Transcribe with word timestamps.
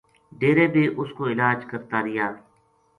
ڈیرے 0.39 0.65
بے 0.73 0.83
اُس 0.99 1.09
کو 1.17 1.23
علاج 1.33 1.59
کرتا 1.69 1.97
رہیا 2.05 2.27